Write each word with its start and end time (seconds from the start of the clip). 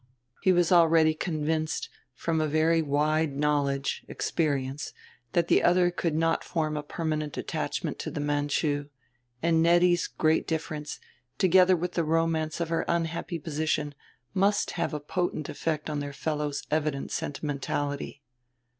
He 0.41 0.51
was 0.51 0.71
already 0.71 1.13
convinced, 1.13 1.87
from 2.15 2.39
very 2.49 2.81
wide 2.81 3.35
knowledge, 3.37 4.03
experience, 4.07 4.93
that 5.33 5.47
the 5.47 5.61
other 5.61 5.91
could 5.91 6.15
not 6.15 6.43
form 6.43 6.75
a 6.75 6.81
permanent 6.81 7.37
attachment 7.37 7.99
to 7.99 8.09
the 8.09 8.19
Manchu; 8.19 8.89
and 9.43 9.61
Nettie's 9.61 10.07
great 10.07 10.47
difference, 10.47 10.99
together 11.37 11.75
with 11.75 11.91
the 11.91 12.03
romance 12.03 12.59
of 12.59 12.69
her 12.69 12.81
unhappy 12.87 13.37
position, 13.37 13.93
must 14.33 14.71
have 14.71 14.91
a 14.95 14.99
potent 14.99 15.49
effect 15.49 15.87
on 15.87 15.99
the 15.99 16.11
fellow's 16.13 16.63
evident 16.71 17.11
sentimentality. 17.11 18.23